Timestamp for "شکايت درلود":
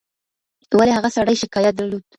1.43-2.03